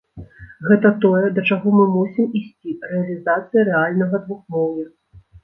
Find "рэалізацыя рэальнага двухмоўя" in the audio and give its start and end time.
2.93-4.89